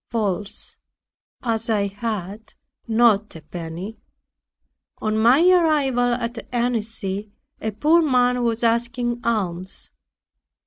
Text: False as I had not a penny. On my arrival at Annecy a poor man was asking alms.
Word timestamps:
False 0.09 0.77
as 1.43 1.69
I 1.69 1.85
had 1.85 2.55
not 2.87 3.35
a 3.35 3.41
penny. 3.43 3.99
On 4.99 5.15
my 5.15 5.47
arrival 5.47 6.13
at 6.15 6.39
Annecy 6.51 7.31
a 7.61 7.69
poor 7.69 8.01
man 8.01 8.41
was 8.41 8.63
asking 8.63 9.21
alms. 9.23 9.91